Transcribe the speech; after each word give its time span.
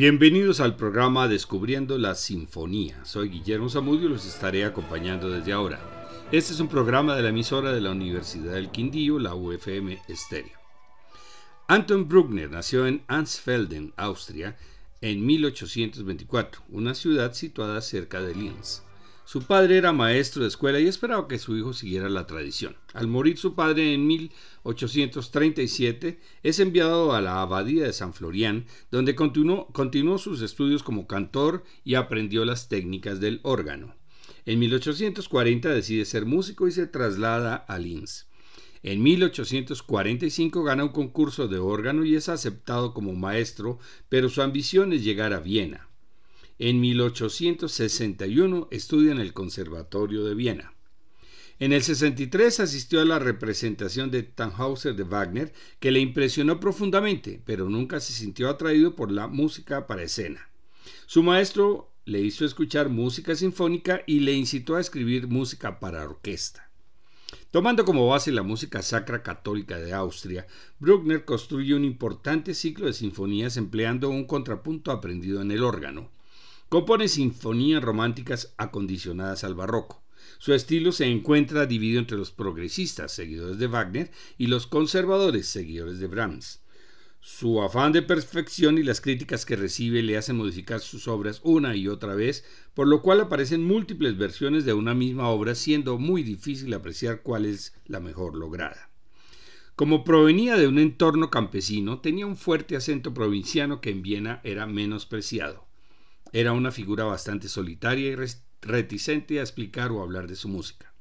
Bienvenidos 0.00 0.60
al 0.60 0.76
programa 0.76 1.28
Descubriendo 1.28 1.98
la 1.98 2.14
Sinfonía. 2.14 3.04
Soy 3.04 3.28
Guillermo 3.28 3.68
Zamudio 3.68 4.06
y 4.06 4.12
los 4.12 4.24
estaré 4.24 4.64
acompañando 4.64 5.28
desde 5.28 5.52
ahora. 5.52 5.78
Este 6.32 6.54
es 6.54 6.60
un 6.60 6.68
programa 6.68 7.14
de 7.14 7.22
la 7.22 7.28
emisora 7.28 7.70
de 7.70 7.82
la 7.82 7.90
Universidad 7.90 8.54
del 8.54 8.70
Quindío, 8.70 9.18
la 9.18 9.34
UFM 9.34 10.00
Estéreo. 10.08 10.58
Anton 11.68 12.08
Bruckner 12.08 12.50
nació 12.50 12.86
en 12.86 13.02
Ansfelden, 13.08 13.92
Austria, 13.98 14.56
en 15.02 15.26
1824, 15.26 16.62
una 16.70 16.94
ciudad 16.94 17.34
situada 17.34 17.82
cerca 17.82 18.22
de 18.22 18.34
Linz. 18.34 18.80
Su 19.30 19.42
padre 19.42 19.76
era 19.76 19.92
maestro 19.92 20.42
de 20.42 20.48
escuela 20.48 20.80
y 20.80 20.88
esperaba 20.88 21.28
que 21.28 21.38
su 21.38 21.56
hijo 21.56 21.72
siguiera 21.72 22.08
la 22.08 22.26
tradición. 22.26 22.74
Al 22.94 23.06
morir 23.06 23.38
su 23.38 23.54
padre 23.54 23.94
en 23.94 24.04
1837, 24.08 26.18
es 26.42 26.58
enviado 26.58 27.12
a 27.12 27.20
la 27.20 27.40
abadía 27.40 27.84
de 27.84 27.92
San 27.92 28.12
Florián, 28.12 28.66
donde 28.90 29.14
continuó, 29.14 29.68
continuó 29.68 30.18
sus 30.18 30.42
estudios 30.42 30.82
como 30.82 31.06
cantor 31.06 31.62
y 31.84 31.94
aprendió 31.94 32.44
las 32.44 32.68
técnicas 32.68 33.20
del 33.20 33.38
órgano. 33.44 33.94
En 34.46 34.58
1840 34.58 35.68
decide 35.68 36.04
ser 36.06 36.26
músico 36.26 36.66
y 36.66 36.72
se 36.72 36.88
traslada 36.88 37.54
a 37.54 37.78
Linz. 37.78 38.26
En 38.82 39.00
1845 39.00 40.64
gana 40.64 40.82
un 40.82 40.90
concurso 40.90 41.46
de 41.46 41.60
órgano 41.60 42.04
y 42.04 42.16
es 42.16 42.28
aceptado 42.28 42.92
como 42.92 43.12
maestro, 43.12 43.78
pero 44.08 44.28
su 44.28 44.42
ambición 44.42 44.92
es 44.92 45.04
llegar 45.04 45.32
a 45.34 45.38
Viena. 45.38 45.89
En 46.62 46.78
1861 46.78 48.68
estudia 48.70 49.12
en 49.12 49.18
el 49.18 49.32
Conservatorio 49.32 50.24
de 50.24 50.34
Viena. 50.34 50.74
En 51.58 51.72
el 51.72 51.82
63 51.82 52.60
asistió 52.60 53.00
a 53.00 53.06
la 53.06 53.18
representación 53.18 54.10
de 54.10 54.24
Tannhauser 54.24 54.94
de 54.94 55.04
Wagner, 55.04 55.54
que 55.78 55.90
le 55.90 56.00
impresionó 56.00 56.60
profundamente, 56.60 57.40
pero 57.46 57.70
nunca 57.70 57.98
se 57.98 58.12
sintió 58.12 58.50
atraído 58.50 58.94
por 58.94 59.10
la 59.10 59.26
música 59.26 59.86
para 59.86 60.02
escena. 60.02 60.50
Su 61.06 61.22
maestro 61.22 61.94
le 62.04 62.20
hizo 62.20 62.44
escuchar 62.44 62.90
música 62.90 63.34
sinfónica 63.34 64.02
y 64.06 64.20
le 64.20 64.34
incitó 64.34 64.76
a 64.76 64.82
escribir 64.82 65.28
música 65.28 65.80
para 65.80 66.04
orquesta. 66.04 66.70
Tomando 67.50 67.86
como 67.86 68.06
base 68.06 68.32
la 68.32 68.42
música 68.42 68.82
sacra 68.82 69.22
católica 69.22 69.78
de 69.78 69.94
Austria, 69.94 70.46
Bruckner 70.78 71.24
construye 71.24 71.74
un 71.74 71.86
importante 71.86 72.52
ciclo 72.52 72.84
de 72.84 72.92
sinfonías 72.92 73.56
empleando 73.56 74.10
un 74.10 74.26
contrapunto 74.26 74.92
aprendido 74.92 75.40
en 75.40 75.52
el 75.52 75.62
órgano. 75.62 76.10
Compone 76.70 77.08
sinfonías 77.08 77.82
románticas 77.82 78.54
acondicionadas 78.56 79.42
al 79.42 79.56
barroco. 79.56 80.04
Su 80.38 80.54
estilo 80.54 80.92
se 80.92 81.04
encuentra 81.04 81.66
dividido 81.66 81.98
entre 81.98 82.16
los 82.16 82.30
progresistas, 82.30 83.10
seguidores 83.10 83.58
de 83.58 83.66
Wagner, 83.66 84.12
y 84.38 84.46
los 84.46 84.68
conservadores, 84.68 85.48
seguidores 85.48 85.98
de 85.98 86.06
Brahms. 86.06 86.62
Su 87.20 87.60
afán 87.60 87.90
de 87.90 88.02
perfección 88.02 88.78
y 88.78 88.84
las 88.84 89.00
críticas 89.00 89.44
que 89.44 89.56
recibe 89.56 90.00
le 90.04 90.16
hacen 90.16 90.36
modificar 90.36 90.78
sus 90.78 91.08
obras 91.08 91.40
una 91.42 91.74
y 91.74 91.88
otra 91.88 92.14
vez, 92.14 92.44
por 92.72 92.86
lo 92.86 93.02
cual 93.02 93.20
aparecen 93.20 93.64
múltiples 93.64 94.16
versiones 94.16 94.64
de 94.64 94.72
una 94.72 94.94
misma 94.94 95.28
obra, 95.28 95.56
siendo 95.56 95.98
muy 95.98 96.22
difícil 96.22 96.72
apreciar 96.72 97.22
cuál 97.22 97.46
es 97.46 97.74
la 97.86 97.98
mejor 97.98 98.36
lograda. 98.36 98.92
Como 99.74 100.04
provenía 100.04 100.56
de 100.56 100.68
un 100.68 100.78
entorno 100.78 101.30
campesino, 101.30 101.98
tenía 101.98 102.26
un 102.26 102.36
fuerte 102.36 102.76
acento 102.76 103.12
provinciano 103.12 103.80
que 103.80 103.90
en 103.90 104.02
Viena 104.02 104.40
era 104.44 104.66
menospreciado. 104.66 105.69
Era 106.32 106.52
una 106.52 106.70
figura 106.70 107.04
bastante 107.04 107.48
solitaria 107.48 108.10
y 108.10 108.16
reticente 108.62 109.38
a 109.38 109.42
explicar 109.42 109.90
o 109.90 110.02
hablar 110.02 110.28
de 110.28 110.36
su 110.36 110.48
música. 110.48 110.92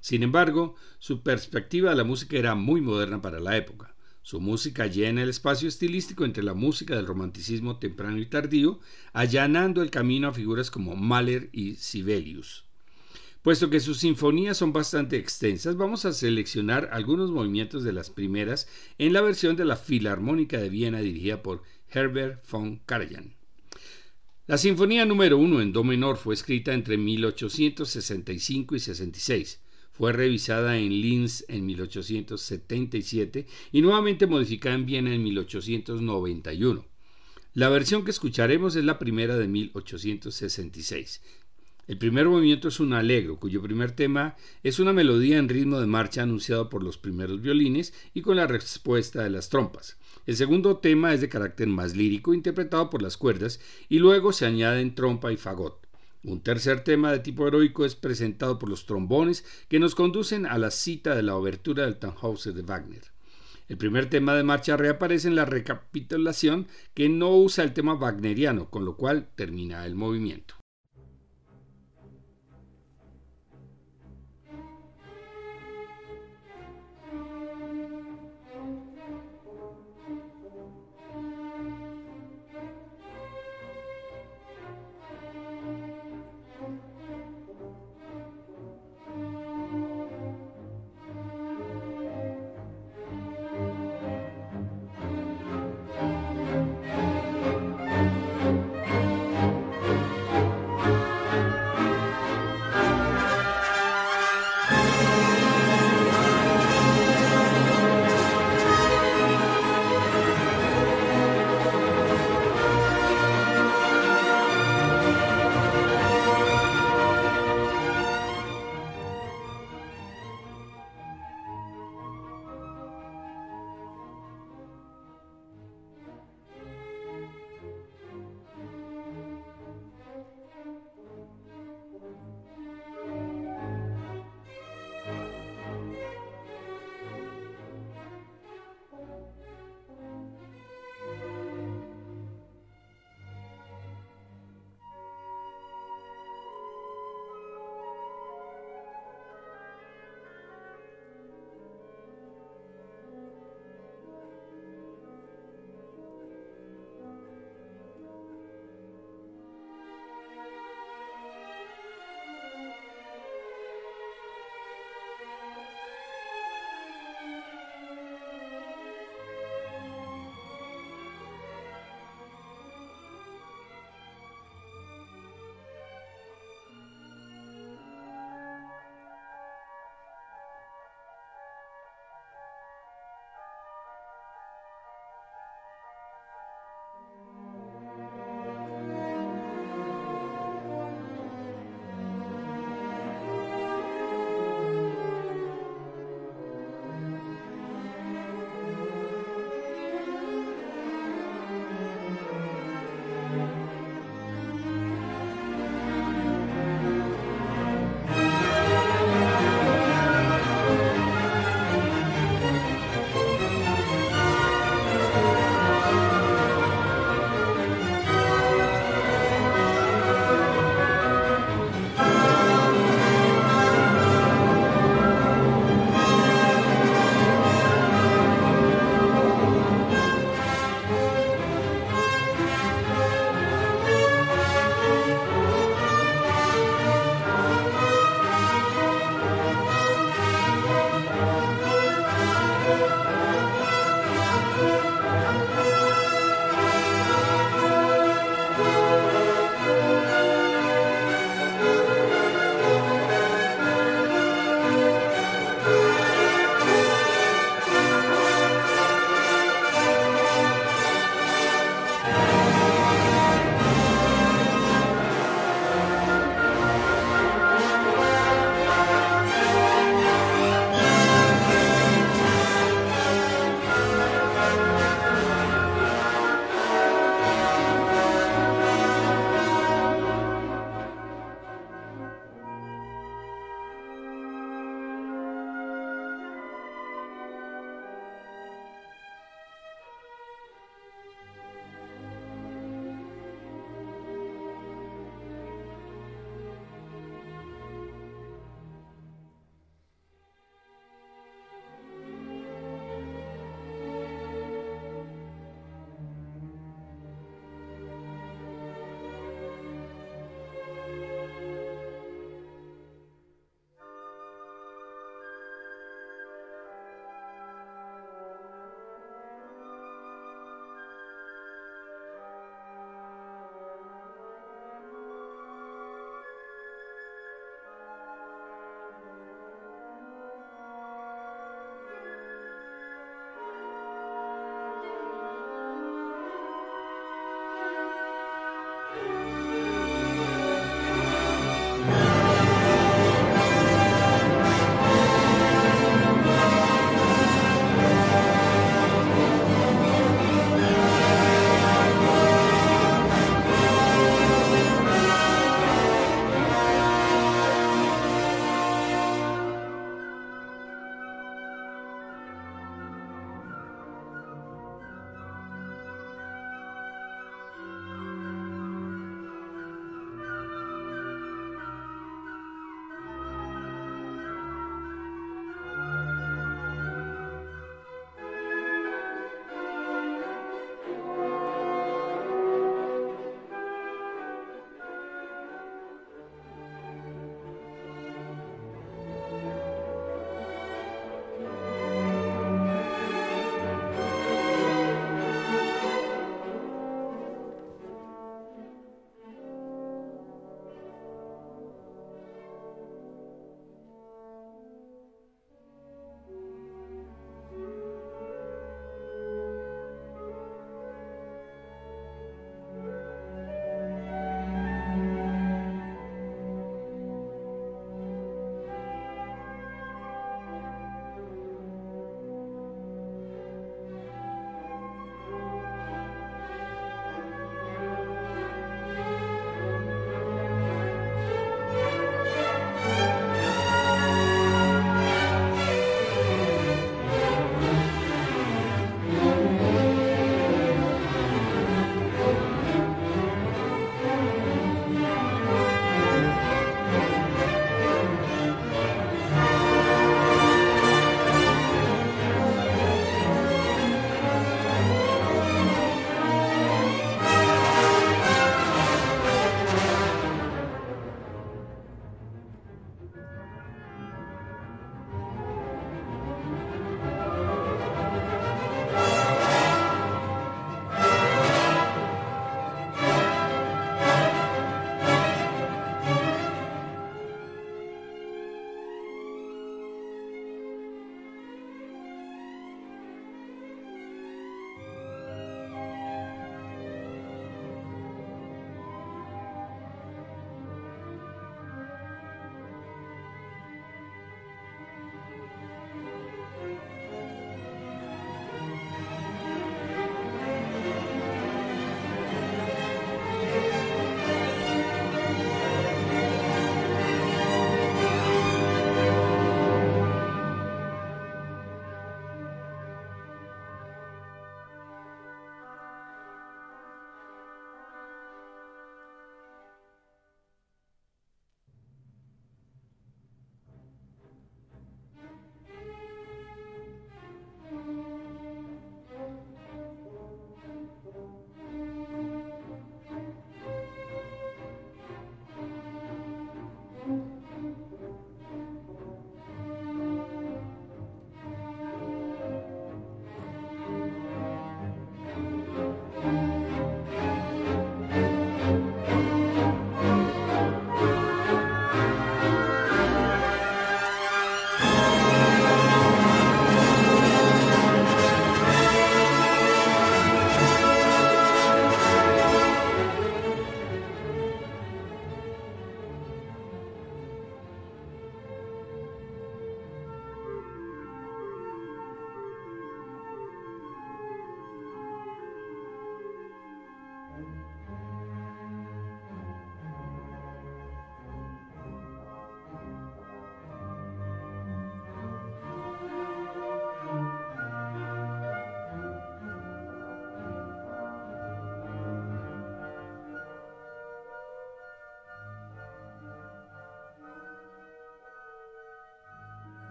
Sin 0.00 0.22
embargo, 0.22 0.74
su 0.98 1.22
perspectiva 1.22 1.90
de 1.90 1.96
la 1.96 2.04
música 2.04 2.36
era 2.36 2.54
muy 2.54 2.80
moderna 2.80 3.22
para 3.22 3.40
la 3.40 3.56
época. 3.56 3.94
Su 4.22 4.40
música 4.40 4.86
llena 4.86 5.22
el 5.22 5.28
espacio 5.28 5.68
estilístico 5.68 6.24
entre 6.24 6.42
la 6.42 6.54
música 6.54 6.96
del 6.96 7.06
romanticismo 7.06 7.78
temprano 7.78 8.18
y 8.18 8.26
tardío, 8.26 8.80
allanando 9.12 9.82
el 9.82 9.90
camino 9.90 10.28
a 10.28 10.32
figuras 10.32 10.70
como 10.70 10.96
Mahler 10.96 11.50
y 11.52 11.76
Sibelius. 11.76 12.64
Puesto 13.42 13.68
que 13.68 13.80
sus 13.80 13.98
sinfonías 13.98 14.56
son 14.56 14.72
bastante 14.72 15.18
extensas, 15.18 15.76
vamos 15.76 16.06
a 16.06 16.14
seleccionar 16.14 16.88
algunos 16.92 17.30
movimientos 17.30 17.84
de 17.84 17.92
las 17.92 18.08
primeras 18.08 18.66
en 18.96 19.12
la 19.12 19.20
versión 19.20 19.56
de 19.56 19.66
la 19.66 19.76
Filarmónica 19.76 20.58
de 20.58 20.70
Viena 20.70 21.00
dirigida 21.00 21.42
por 21.42 21.62
Herbert 21.90 22.42
von 22.50 22.80
Karajan. 22.86 23.34
La 24.46 24.58
Sinfonía 24.58 25.06
número 25.06 25.38
1 25.38 25.62
en 25.62 25.72
Do 25.72 25.84
menor 25.84 26.18
fue 26.18 26.34
escrita 26.34 26.74
entre 26.74 26.98
1865 26.98 28.74
y 28.74 28.78
66. 28.78 29.62
Fue 29.90 30.12
revisada 30.12 30.76
en 30.76 30.90
Linz 30.90 31.46
en 31.48 31.64
1877 31.64 33.46
y 33.72 33.80
nuevamente 33.80 34.26
modificada 34.26 34.74
en 34.74 34.84
Viena 34.84 35.14
en 35.14 35.22
1891. 35.22 36.84
La 37.54 37.70
versión 37.70 38.04
que 38.04 38.10
escucharemos 38.10 38.76
es 38.76 38.84
la 38.84 38.98
primera 38.98 39.38
de 39.38 39.48
1866. 39.48 41.22
El 41.86 41.96
primer 41.96 42.28
movimiento 42.28 42.68
es 42.68 42.80
un 42.80 42.92
alegro, 42.92 43.38
cuyo 43.38 43.62
primer 43.62 43.92
tema 43.92 44.36
es 44.62 44.78
una 44.78 44.92
melodía 44.92 45.38
en 45.38 45.48
ritmo 45.48 45.80
de 45.80 45.86
marcha 45.86 46.22
anunciado 46.22 46.68
por 46.68 46.82
los 46.82 46.98
primeros 46.98 47.40
violines 47.40 47.94
y 48.12 48.20
con 48.20 48.36
la 48.36 48.46
respuesta 48.46 49.22
de 49.22 49.30
las 49.30 49.48
trompas. 49.48 49.96
El 50.26 50.36
segundo 50.36 50.78
tema 50.78 51.12
es 51.12 51.20
de 51.20 51.28
carácter 51.28 51.68
más 51.68 51.94
lírico, 51.94 52.32
interpretado 52.32 52.88
por 52.88 53.02
las 53.02 53.16
cuerdas, 53.16 53.60
y 53.88 53.98
luego 53.98 54.32
se 54.32 54.46
añaden 54.46 54.94
trompa 54.94 55.32
y 55.32 55.36
fagot. 55.36 55.86
Un 56.24 56.40
tercer 56.40 56.82
tema 56.82 57.12
de 57.12 57.18
tipo 57.18 57.46
heroico 57.46 57.84
es 57.84 57.94
presentado 57.94 58.58
por 58.58 58.70
los 58.70 58.86
trombones 58.86 59.44
que 59.68 59.78
nos 59.78 59.94
conducen 59.94 60.46
a 60.46 60.56
la 60.56 60.70
cita 60.70 61.14
de 61.14 61.22
la 61.22 61.36
obertura 61.36 61.84
del 61.84 61.98
Tannhauser 61.98 62.54
de 62.54 62.62
Wagner. 62.62 63.02
El 63.68 63.76
primer 63.76 64.08
tema 64.08 64.34
de 64.34 64.42
marcha 64.42 64.78
reaparece 64.78 65.28
en 65.28 65.36
la 65.36 65.44
recapitulación 65.44 66.66
que 66.94 67.10
no 67.10 67.36
usa 67.36 67.62
el 67.62 67.74
tema 67.74 67.94
wagneriano, 67.94 68.70
con 68.70 68.86
lo 68.86 68.96
cual 68.96 69.28
termina 69.36 69.84
el 69.84 69.94
movimiento. 69.94 70.53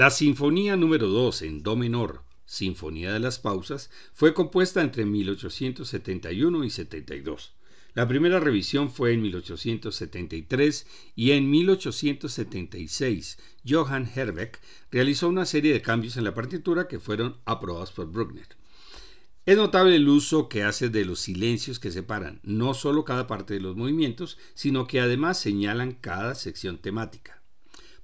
La 0.00 0.08
Sinfonía 0.08 0.78
número 0.78 1.08
2 1.08 1.42
en 1.42 1.62
Do 1.62 1.76
menor, 1.76 2.22
Sinfonía 2.46 3.12
de 3.12 3.20
las 3.20 3.38
Pausas, 3.38 3.90
fue 4.14 4.32
compuesta 4.32 4.80
entre 4.80 5.04
1871 5.04 6.64
y 6.64 6.70
72. 6.70 7.52
La 7.92 8.08
primera 8.08 8.40
revisión 8.40 8.90
fue 8.90 9.12
en 9.12 9.20
1873 9.20 10.86
y 11.14 11.32
en 11.32 11.50
1876 11.50 13.38
Johann 13.68 14.08
Herbeck 14.14 14.62
realizó 14.90 15.28
una 15.28 15.44
serie 15.44 15.74
de 15.74 15.82
cambios 15.82 16.16
en 16.16 16.24
la 16.24 16.32
partitura 16.32 16.88
que 16.88 16.98
fueron 16.98 17.36
aprobados 17.44 17.92
por 17.92 18.10
Bruckner. 18.10 18.48
Es 19.44 19.58
notable 19.58 19.96
el 19.96 20.08
uso 20.08 20.48
que 20.48 20.62
hace 20.62 20.88
de 20.88 21.04
los 21.04 21.20
silencios 21.20 21.78
que 21.78 21.90
separan 21.90 22.40
no 22.42 22.72
solo 22.72 23.04
cada 23.04 23.26
parte 23.26 23.52
de 23.52 23.60
los 23.60 23.76
movimientos, 23.76 24.38
sino 24.54 24.86
que 24.86 25.00
además 25.00 25.38
señalan 25.38 25.92
cada 25.92 26.34
sección 26.36 26.78
temática. 26.78 27.39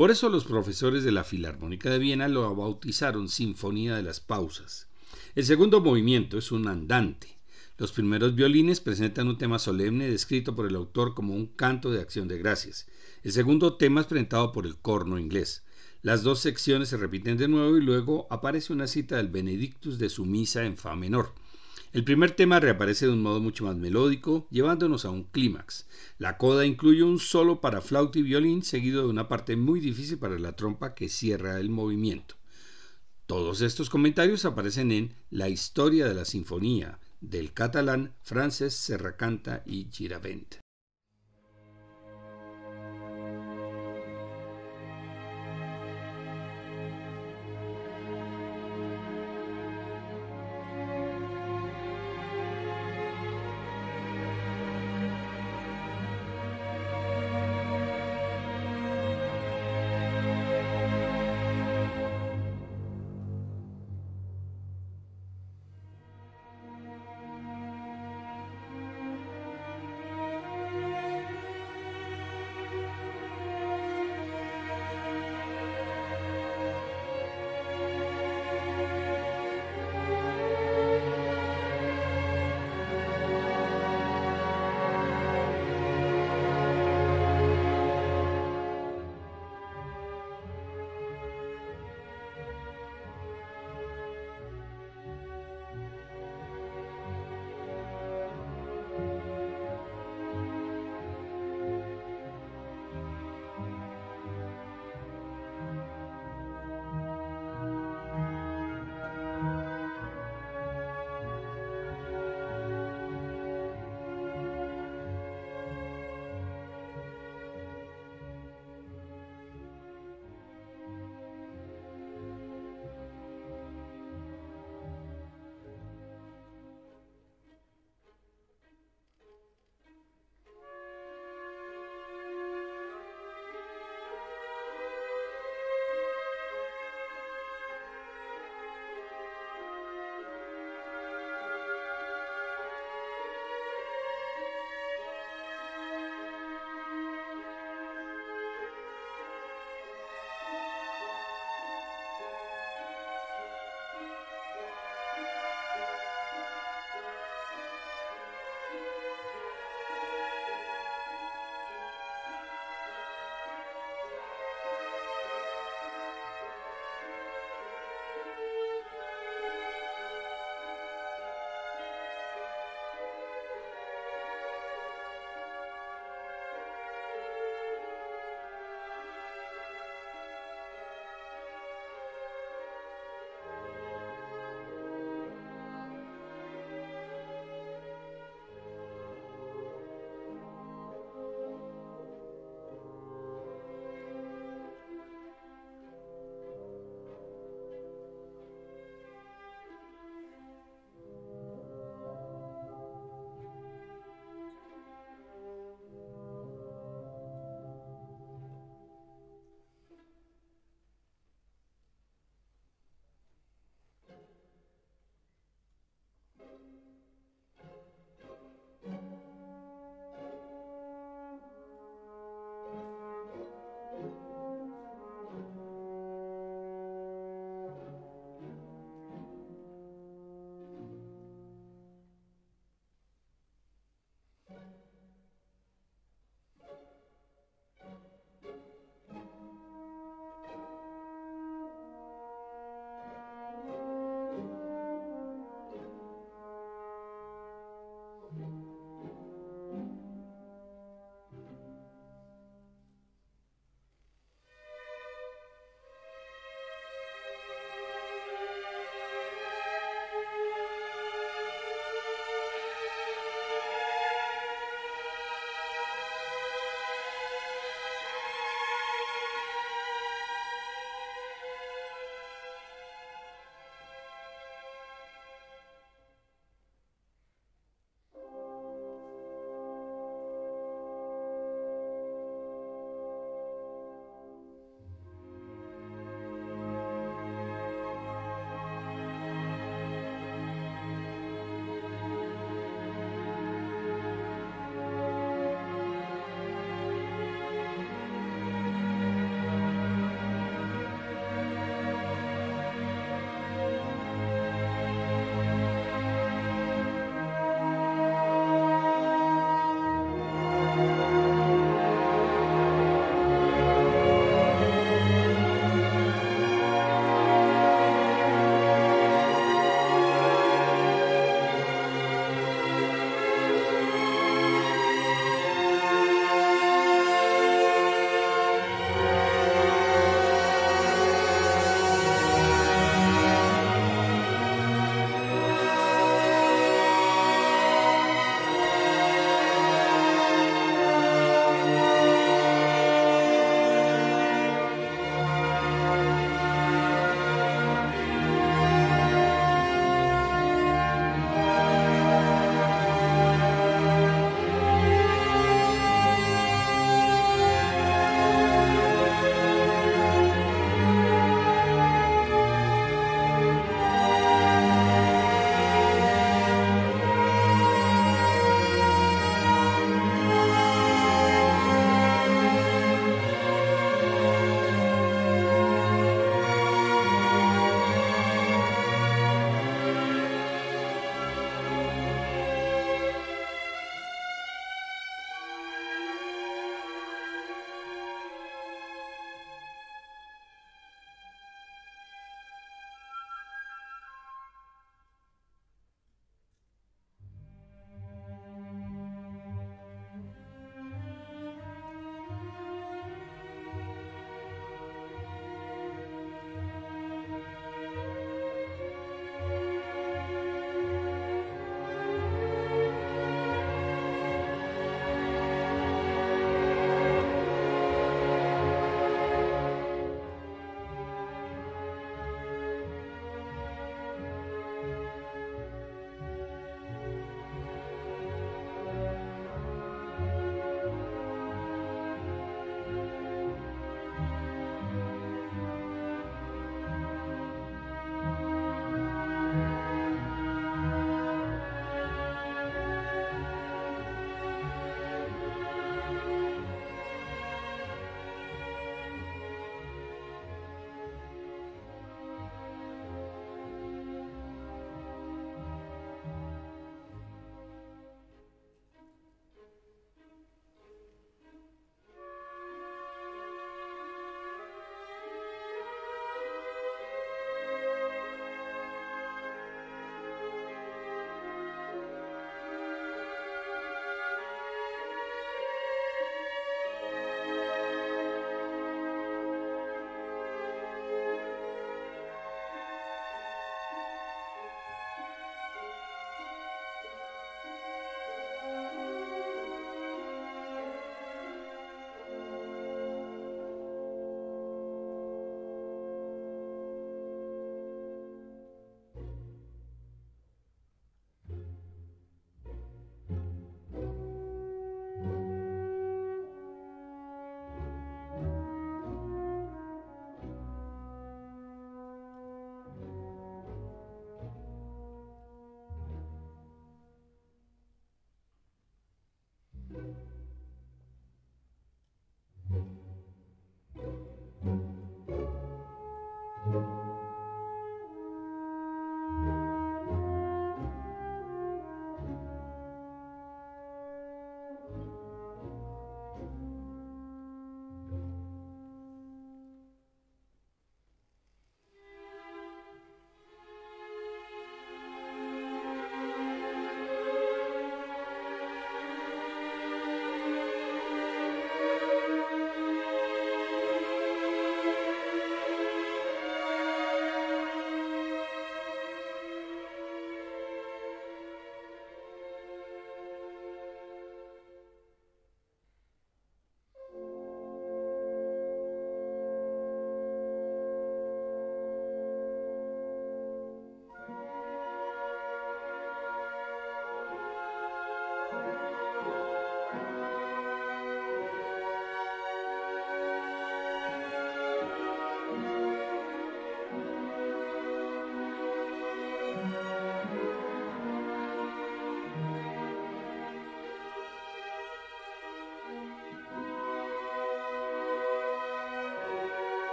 Por 0.00 0.10
eso 0.10 0.30
los 0.30 0.46
profesores 0.46 1.04
de 1.04 1.12
la 1.12 1.24
Filarmónica 1.24 1.90
de 1.90 1.98
Viena 1.98 2.26
lo 2.26 2.56
bautizaron 2.56 3.28
Sinfonía 3.28 3.96
de 3.96 4.02
las 4.02 4.18
Pausas. 4.18 4.88
El 5.34 5.44
segundo 5.44 5.82
movimiento 5.82 6.38
es 6.38 6.52
un 6.52 6.68
andante, 6.68 7.38
los 7.76 7.92
primeros 7.92 8.34
violines 8.34 8.80
presentan 8.80 9.28
un 9.28 9.36
tema 9.36 9.58
solemne 9.58 10.08
descrito 10.08 10.56
por 10.56 10.66
el 10.66 10.74
autor 10.74 11.12
como 11.12 11.34
un 11.34 11.48
canto 11.48 11.90
de 11.90 12.00
acción 12.00 12.28
de 12.28 12.38
gracias. 12.38 12.86
El 13.22 13.32
segundo 13.32 13.74
tema 13.74 14.00
es 14.00 14.06
presentado 14.06 14.52
por 14.52 14.64
el 14.64 14.78
corno 14.78 15.18
inglés. 15.18 15.64
Las 16.00 16.22
dos 16.22 16.40
secciones 16.40 16.88
se 16.88 16.96
repiten 16.96 17.36
de 17.36 17.48
nuevo 17.48 17.76
y 17.76 17.82
luego 17.82 18.26
aparece 18.30 18.72
una 18.72 18.86
cita 18.86 19.18
del 19.18 19.28
Benedictus 19.28 19.98
de 19.98 20.08
su 20.08 20.24
misa 20.24 20.64
en 20.64 20.78
fa 20.78 20.96
menor. 20.96 21.34
El 21.92 22.04
primer 22.04 22.30
tema 22.30 22.60
reaparece 22.60 23.06
de 23.06 23.12
un 23.12 23.22
modo 23.22 23.40
mucho 23.40 23.64
más 23.64 23.74
melódico, 23.74 24.46
llevándonos 24.50 25.04
a 25.04 25.10
un 25.10 25.24
clímax. 25.24 25.88
La 26.18 26.38
coda 26.38 26.64
incluye 26.64 27.02
un 27.02 27.18
solo 27.18 27.60
para 27.60 27.80
flauta 27.80 28.20
y 28.20 28.22
violín, 28.22 28.62
seguido 28.62 29.02
de 29.02 29.08
una 29.08 29.28
parte 29.28 29.56
muy 29.56 29.80
difícil 29.80 30.16
para 30.16 30.38
la 30.38 30.54
trompa 30.54 30.94
que 30.94 31.08
cierra 31.08 31.58
el 31.58 31.68
movimiento. 31.68 32.36
Todos 33.26 33.60
estos 33.60 33.90
comentarios 33.90 34.44
aparecen 34.44 34.92
en 34.92 35.14
La 35.30 35.48
historia 35.48 36.06
de 36.06 36.14
la 36.14 36.24
sinfonía, 36.24 37.00
del 37.20 37.52
catalán 37.52 38.14
Francesc 38.22 38.76
Serracanta 38.76 39.64
y 39.66 39.88
Giravent. 39.90 40.60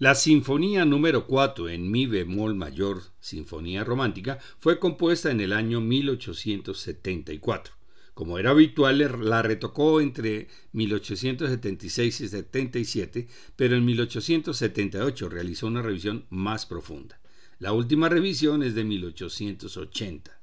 La 0.00 0.14
Sinfonía 0.14 0.84
número 0.84 1.26
4 1.26 1.70
en 1.70 1.90
Mi 1.90 2.06
bemol 2.06 2.54
mayor, 2.54 3.02
Sinfonía 3.18 3.82
Romántica, 3.82 4.38
fue 4.60 4.78
compuesta 4.78 5.32
en 5.32 5.40
el 5.40 5.52
año 5.52 5.80
1874. 5.80 7.74
Como 8.14 8.38
era 8.38 8.50
habitual, 8.50 8.98
la 9.28 9.42
retocó 9.42 10.00
entre 10.00 10.46
1876 10.70 12.20
y 12.20 12.28
77, 12.28 13.26
pero 13.56 13.74
en 13.74 13.84
1878 13.86 15.28
realizó 15.28 15.66
una 15.66 15.82
revisión 15.82 16.26
más 16.30 16.64
profunda. 16.64 17.20
La 17.58 17.72
última 17.72 18.08
revisión 18.08 18.62
es 18.62 18.76
de 18.76 18.84
1880. 18.84 20.40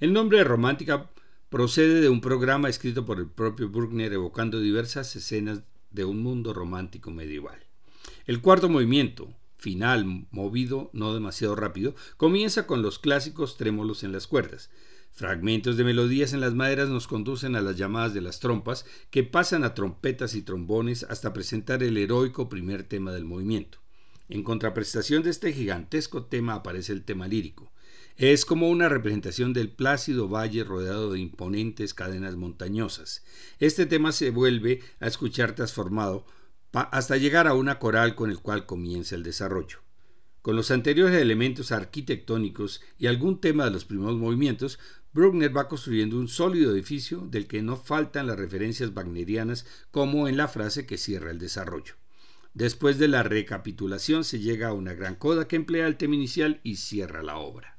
El 0.00 0.14
nombre 0.14 0.38
de 0.38 0.44
Romántica 0.44 1.10
procede 1.50 2.00
de 2.00 2.08
un 2.08 2.22
programa 2.22 2.70
escrito 2.70 3.04
por 3.04 3.18
el 3.18 3.28
propio 3.28 3.68
Bruckner 3.68 4.14
evocando 4.14 4.60
diversas 4.60 5.14
escenas 5.14 5.60
de 5.90 6.06
un 6.06 6.22
mundo 6.22 6.54
romántico 6.54 7.10
medieval. 7.10 7.63
El 8.26 8.40
cuarto 8.40 8.70
movimiento, 8.70 9.34
final, 9.58 10.26
movido 10.30 10.88
no 10.94 11.12
demasiado 11.12 11.56
rápido, 11.56 11.94
comienza 12.16 12.66
con 12.66 12.80
los 12.80 12.98
clásicos 12.98 13.58
trémolos 13.58 14.02
en 14.02 14.12
las 14.12 14.26
cuerdas. 14.26 14.70
Fragmentos 15.10 15.76
de 15.76 15.84
melodías 15.84 16.32
en 16.32 16.40
las 16.40 16.54
maderas 16.54 16.88
nos 16.88 17.06
conducen 17.06 17.54
a 17.54 17.60
las 17.60 17.76
llamadas 17.76 18.14
de 18.14 18.22
las 18.22 18.40
trompas, 18.40 18.86
que 19.10 19.24
pasan 19.24 19.62
a 19.62 19.74
trompetas 19.74 20.34
y 20.34 20.42
trombones 20.42 21.04
hasta 21.04 21.34
presentar 21.34 21.82
el 21.82 21.98
heroico 21.98 22.48
primer 22.48 22.84
tema 22.84 23.12
del 23.12 23.26
movimiento. 23.26 23.78
En 24.30 24.42
contraprestación 24.42 25.22
de 25.22 25.28
este 25.28 25.52
gigantesco 25.52 26.24
tema 26.24 26.54
aparece 26.54 26.92
el 26.92 27.04
tema 27.04 27.28
lírico. 27.28 27.70
Es 28.16 28.46
como 28.46 28.70
una 28.70 28.88
representación 28.88 29.52
del 29.52 29.68
plácido 29.68 30.28
valle 30.28 30.64
rodeado 30.64 31.12
de 31.12 31.20
imponentes 31.20 31.92
cadenas 31.92 32.36
montañosas. 32.36 33.22
Este 33.58 33.84
tema 33.84 34.12
se 34.12 34.30
vuelve 34.30 34.80
a 34.98 35.08
escuchar 35.08 35.54
transformado 35.54 36.24
hasta 36.82 37.16
llegar 37.16 37.46
a 37.46 37.54
una 37.54 37.78
coral 37.78 38.14
con 38.14 38.30
el 38.30 38.40
cual 38.40 38.66
comienza 38.66 39.14
el 39.14 39.22
desarrollo. 39.22 39.78
Con 40.42 40.56
los 40.56 40.70
anteriores 40.70 41.20
elementos 41.20 41.72
arquitectónicos 41.72 42.82
y 42.98 43.06
algún 43.06 43.40
tema 43.40 43.64
de 43.64 43.70
los 43.70 43.84
primeros 43.84 44.16
movimientos, 44.16 44.78
Bruckner 45.14 45.56
va 45.56 45.68
construyendo 45.68 46.18
un 46.18 46.28
sólido 46.28 46.72
edificio 46.72 47.20
del 47.30 47.46
que 47.46 47.62
no 47.62 47.76
faltan 47.76 48.26
las 48.26 48.38
referencias 48.38 48.90
wagnerianas 48.94 49.64
como 49.90 50.28
en 50.28 50.36
la 50.36 50.48
frase 50.48 50.86
que 50.86 50.98
cierra 50.98 51.30
el 51.30 51.38
desarrollo. 51.38 51.94
Después 52.52 52.98
de 52.98 53.08
la 53.08 53.22
recapitulación 53.22 54.24
se 54.24 54.40
llega 54.40 54.68
a 54.68 54.72
una 54.72 54.94
gran 54.94 55.14
coda 55.14 55.48
que 55.48 55.56
emplea 55.56 55.86
el 55.86 55.96
tema 55.96 56.16
inicial 56.16 56.60
y 56.62 56.76
cierra 56.76 57.22
la 57.22 57.36
obra. 57.36 57.73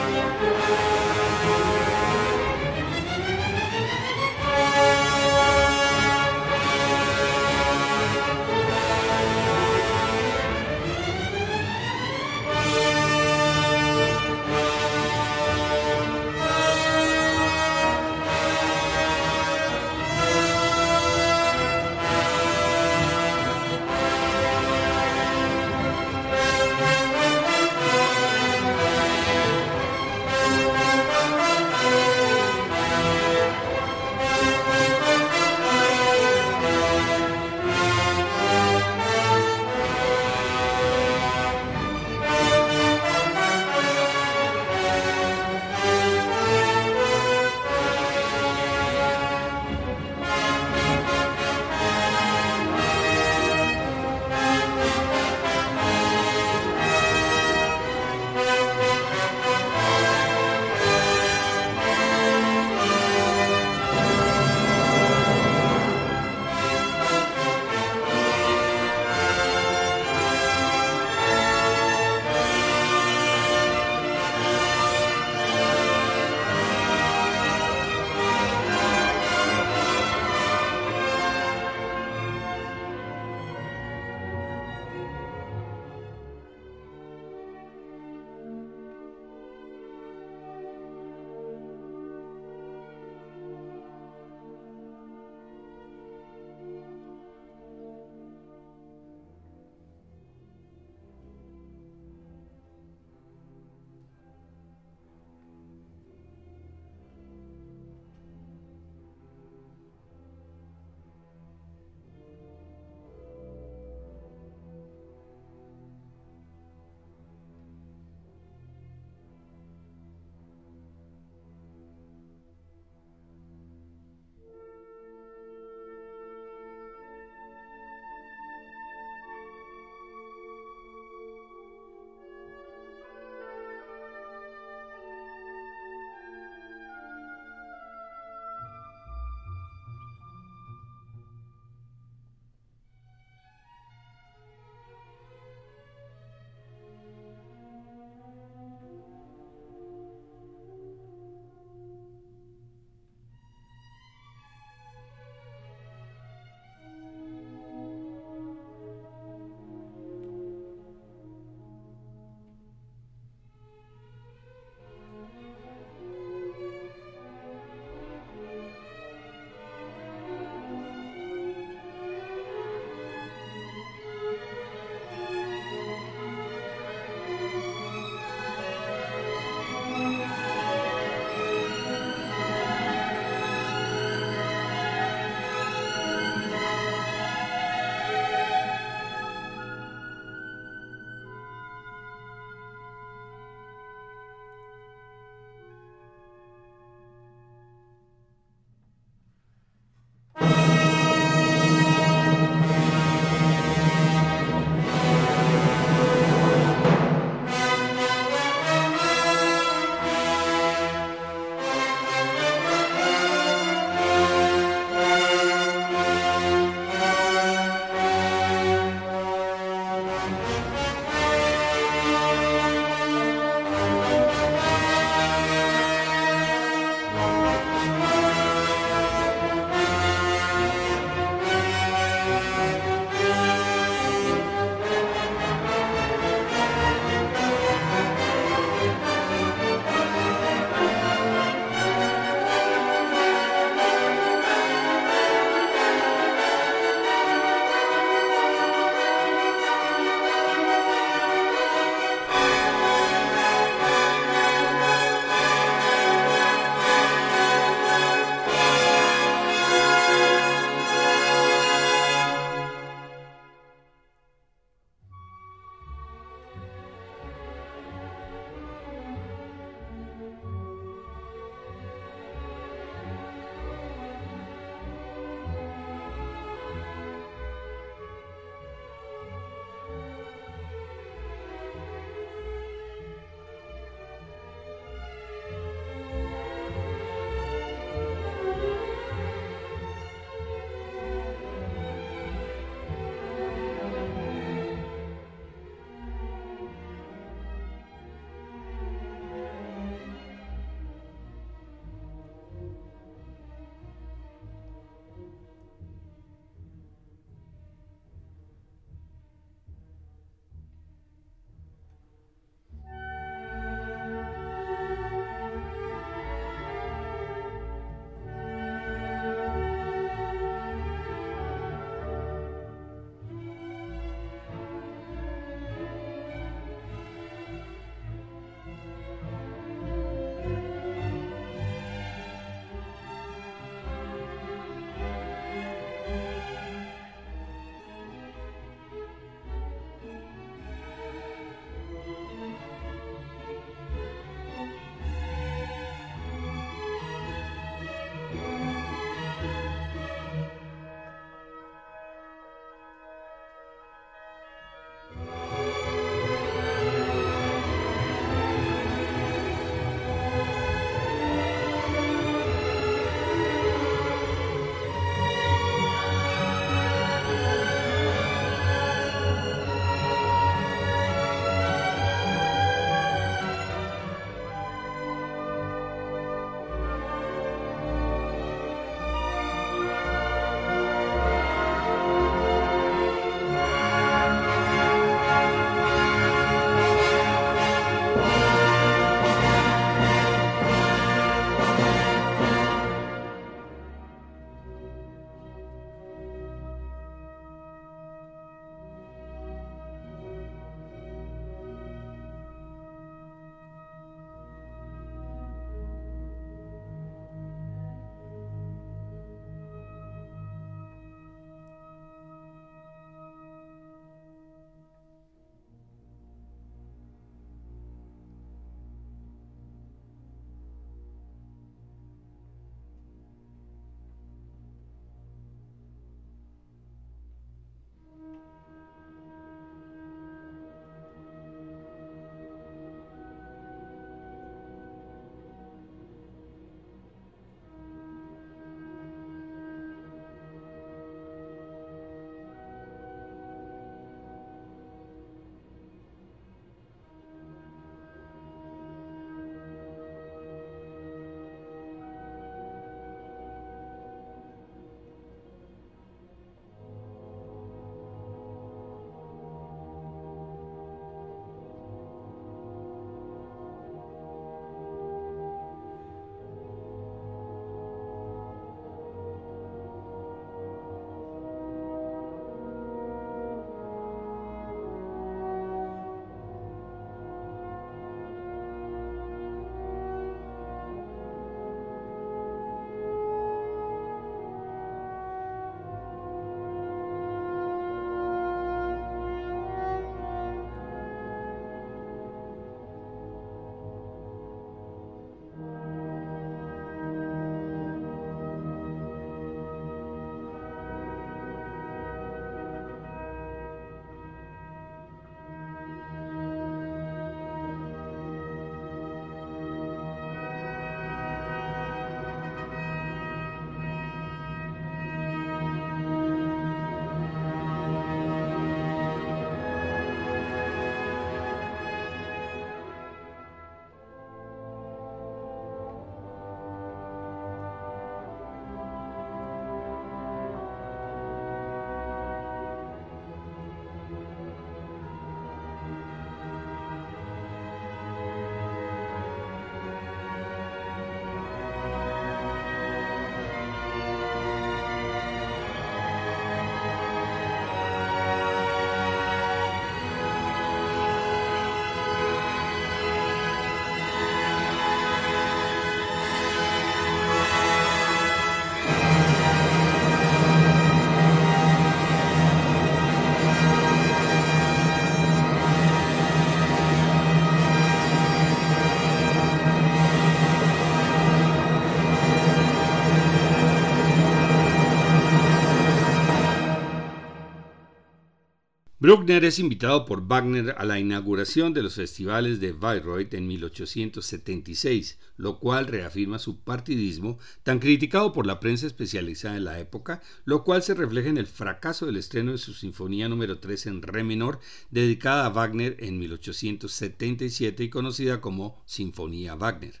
Bruckner 579.04 579.44
es 579.44 579.58
invitado 579.58 580.06
por 580.06 580.26
Wagner 580.26 580.76
a 580.78 580.86
la 580.86 580.98
inauguración 580.98 581.74
de 581.74 581.82
los 581.82 581.96
festivales 581.96 582.58
de 582.58 582.72
Bayreuth 582.72 583.34
en 583.34 583.46
1876, 583.46 585.18
lo 585.36 585.58
cual 585.58 585.88
reafirma 585.88 586.38
su 586.38 586.60
partidismo, 586.60 587.38
tan 587.64 587.80
criticado 587.80 588.32
por 588.32 588.46
la 588.46 588.60
prensa 588.60 588.86
especializada 588.86 589.58
en 589.58 589.64
la 589.64 589.78
época, 589.78 590.22
lo 590.46 590.64
cual 590.64 590.82
se 590.82 590.94
refleja 590.94 591.28
en 591.28 591.36
el 591.36 591.46
fracaso 591.46 592.06
del 592.06 592.16
estreno 592.16 592.52
de 592.52 592.56
su 592.56 592.72
Sinfonía 592.72 593.28
número 593.28 593.58
3 593.58 593.88
en 593.88 594.00
Re 594.00 594.24
menor, 594.24 594.58
dedicada 594.90 595.44
a 595.44 595.50
Wagner 595.50 595.96
en 595.98 596.18
1877 596.18 597.84
y 597.84 597.90
conocida 597.90 598.40
como 598.40 598.82
Sinfonía 598.86 599.54
Wagner. 599.54 600.00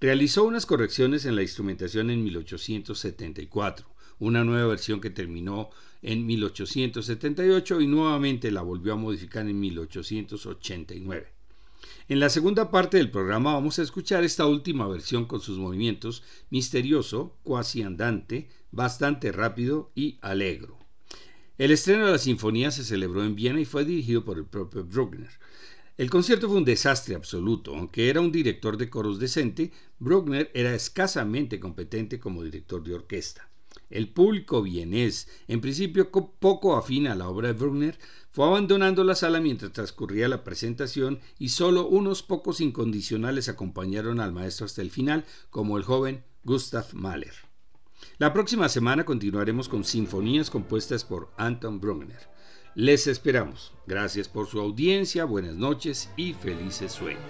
Realizó 0.00 0.44
unas 0.44 0.64
correcciones 0.64 1.26
en 1.26 1.34
la 1.34 1.42
instrumentación 1.42 2.08
en 2.08 2.22
1874 2.22 3.94
una 4.18 4.44
nueva 4.44 4.68
versión 4.68 5.00
que 5.00 5.10
terminó 5.10 5.70
en 6.04 6.26
1878 6.26 7.80
y 7.80 7.86
nuevamente 7.86 8.50
la 8.50 8.62
volvió 8.62 8.92
a 8.92 8.96
modificar 8.96 9.48
en 9.48 9.58
1889. 9.58 11.32
En 12.08 12.20
la 12.20 12.28
segunda 12.28 12.70
parte 12.70 12.98
del 12.98 13.10
programa 13.10 13.54
vamos 13.54 13.78
a 13.78 13.82
escuchar 13.82 14.22
esta 14.22 14.46
última 14.46 14.86
versión 14.86 15.24
con 15.24 15.40
sus 15.40 15.58
movimientos 15.58 16.22
misterioso, 16.50 17.36
cuasi 17.42 17.82
andante, 17.82 18.48
bastante 18.70 19.32
rápido 19.32 19.90
y 19.94 20.18
alegro. 20.20 20.78
El 21.56 21.70
estreno 21.70 22.06
de 22.06 22.12
la 22.12 22.18
sinfonía 22.18 22.70
se 22.70 22.84
celebró 22.84 23.24
en 23.24 23.34
Viena 23.34 23.60
y 23.60 23.64
fue 23.64 23.84
dirigido 23.84 24.24
por 24.24 24.36
el 24.36 24.44
propio 24.44 24.84
Bruckner. 24.84 25.30
El 25.96 26.10
concierto 26.10 26.48
fue 26.48 26.58
un 26.58 26.64
desastre 26.64 27.14
absoluto. 27.14 27.74
Aunque 27.76 28.10
era 28.10 28.20
un 28.20 28.32
director 28.32 28.76
de 28.76 28.90
coros 28.90 29.20
decente, 29.20 29.70
Bruckner 29.98 30.50
era 30.52 30.74
escasamente 30.74 31.60
competente 31.60 32.18
como 32.18 32.42
director 32.42 32.82
de 32.82 32.94
orquesta. 32.94 33.48
El 33.90 34.08
público 34.08 34.62
vienés, 34.62 35.28
en 35.48 35.60
principio 35.60 36.10
poco 36.10 36.76
afín 36.76 37.06
a 37.06 37.14
la 37.14 37.28
obra 37.28 37.48
de 37.48 37.54
Bruckner, 37.54 37.98
fue 38.30 38.46
abandonando 38.46 39.04
la 39.04 39.14
sala 39.14 39.40
mientras 39.40 39.72
transcurría 39.72 40.28
la 40.28 40.42
presentación 40.42 41.20
y 41.38 41.50
solo 41.50 41.86
unos 41.86 42.22
pocos 42.22 42.60
incondicionales 42.60 43.48
acompañaron 43.48 44.18
al 44.18 44.32
maestro 44.32 44.66
hasta 44.66 44.82
el 44.82 44.90
final, 44.90 45.24
como 45.50 45.78
el 45.78 45.84
joven 45.84 46.24
Gustav 46.42 46.86
Mahler. 46.94 47.34
La 48.18 48.32
próxima 48.32 48.68
semana 48.68 49.04
continuaremos 49.04 49.68
con 49.68 49.84
sinfonías 49.84 50.50
compuestas 50.50 51.04
por 51.04 51.30
Anton 51.36 51.80
Bruckner. 51.80 52.28
Les 52.74 53.06
esperamos. 53.06 53.72
Gracias 53.86 54.28
por 54.28 54.48
su 54.48 54.60
audiencia, 54.60 55.24
buenas 55.24 55.54
noches 55.54 56.10
y 56.16 56.32
felices 56.32 56.92
sueños. 56.92 57.22